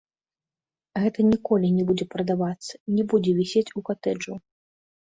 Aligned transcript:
Гэта 1.03 1.19
ніколі 1.33 1.67
не 1.77 1.83
будзе 1.91 2.05
прадавацца, 2.15 2.73
не 2.97 3.03
будзе 3.15 3.31
вісець 3.45 3.67
у 3.77 3.89
катэджу. 3.93 4.33